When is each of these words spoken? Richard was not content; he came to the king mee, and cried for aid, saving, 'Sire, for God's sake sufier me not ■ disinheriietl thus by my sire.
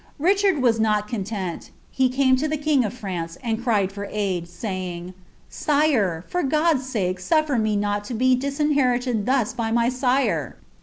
Richard 0.17 0.63
was 0.63 0.79
not 0.79 1.07
content; 1.07 1.69
he 1.91 2.09
came 2.09 2.35
to 2.37 2.47
the 2.47 2.57
king 2.57 2.79
mee, 2.79 3.27
and 3.43 3.63
cried 3.63 3.91
for 3.91 4.07
aid, 4.09 4.49
saving, 4.49 5.13
'Sire, 5.47 6.25
for 6.27 6.41
God's 6.41 6.89
sake 6.89 7.19
sufier 7.19 7.61
me 7.61 7.75
not 7.75 8.05
■ 8.05 8.39
disinheriietl 8.41 9.25
thus 9.27 9.53
by 9.53 9.69
my 9.71 9.89
sire. 9.89 10.55